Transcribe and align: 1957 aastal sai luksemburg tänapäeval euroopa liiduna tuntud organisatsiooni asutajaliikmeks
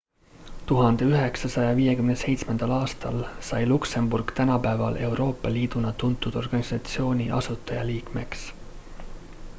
1957 0.69 2.61
aastal 2.77 3.19
sai 3.49 3.61
luksemburg 3.67 4.31
tänapäeval 4.39 4.95
euroopa 5.09 5.53
liiduna 5.53 5.93
tuntud 6.05 6.35
organisatsiooni 6.43 7.31
asutajaliikmeks 7.41 8.53